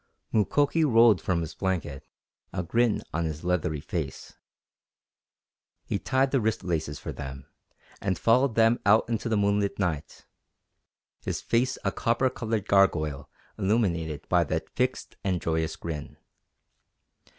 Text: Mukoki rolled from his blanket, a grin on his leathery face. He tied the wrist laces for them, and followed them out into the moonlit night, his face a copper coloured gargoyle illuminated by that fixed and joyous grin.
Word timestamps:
Mukoki 0.33 0.83
rolled 0.83 1.21
from 1.21 1.41
his 1.41 1.53
blanket, 1.53 2.03
a 2.51 2.63
grin 2.63 3.03
on 3.13 3.25
his 3.25 3.43
leathery 3.43 3.79
face. 3.79 4.33
He 5.85 5.99
tied 5.99 6.31
the 6.31 6.41
wrist 6.41 6.63
laces 6.63 6.97
for 6.97 7.11
them, 7.11 7.45
and 8.01 8.17
followed 8.17 8.55
them 8.55 8.79
out 8.83 9.07
into 9.07 9.29
the 9.29 9.37
moonlit 9.37 9.77
night, 9.77 10.25
his 11.21 11.39
face 11.39 11.77
a 11.85 11.91
copper 11.91 12.31
coloured 12.31 12.67
gargoyle 12.67 13.29
illuminated 13.59 14.27
by 14.27 14.43
that 14.45 14.71
fixed 14.71 15.17
and 15.23 15.39
joyous 15.39 15.75
grin. 15.75 16.17